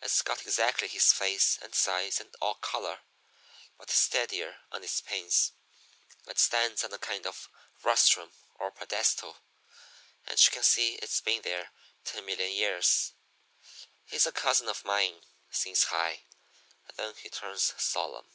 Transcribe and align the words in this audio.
It's 0.00 0.22
got 0.22 0.40
exactly 0.40 0.88
his 0.88 1.12
face 1.12 1.58
and 1.60 1.74
size 1.74 2.18
and 2.18 2.34
color, 2.62 3.00
but 3.76 3.90
it's 3.90 3.98
steadier 3.98 4.62
on 4.72 4.82
its 4.82 5.02
pins. 5.02 5.52
It 6.26 6.38
stands 6.38 6.82
on 6.84 6.94
a 6.94 6.98
kind 6.98 7.26
of 7.26 7.50
rostrum 7.82 8.32
or 8.54 8.70
pedestal, 8.70 9.36
and 10.26 10.42
you 10.42 10.50
can 10.50 10.62
see 10.62 10.94
it's 11.02 11.20
been 11.20 11.42
there 11.42 11.70
ten 12.02 12.24
million 12.24 12.52
years. 12.52 13.12
"'He's 14.06 14.24
a 14.26 14.32
cousin 14.32 14.70
of 14.70 14.86
mine,' 14.86 15.20
sings 15.50 15.84
High, 15.84 16.22
and 16.88 16.96
then 16.96 17.14
he 17.16 17.28
turns 17.28 17.74
solemn. 17.76 18.30